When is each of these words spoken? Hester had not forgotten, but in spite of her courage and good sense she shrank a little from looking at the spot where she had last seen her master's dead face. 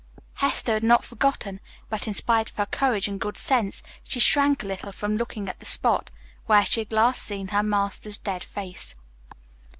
Hester 0.41 0.73
had 0.73 0.81
not 0.83 1.03
forgotten, 1.03 1.59
but 1.87 2.07
in 2.07 2.15
spite 2.15 2.49
of 2.49 2.55
her 2.55 2.65
courage 2.65 3.07
and 3.07 3.19
good 3.21 3.37
sense 3.37 3.83
she 4.01 4.19
shrank 4.19 4.63
a 4.63 4.65
little 4.65 4.91
from 4.91 5.15
looking 5.15 5.47
at 5.47 5.59
the 5.59 5.65
spot 5.67 6.09
where 6.47 6.65
she 6.65 6.79
had 6.81 6.91
last 6.91 7.21
seen 7.21 7.49
her 7.49 7.61
master's 7.61 8.17
dead 8.17 8.43
face. 8.43 8.95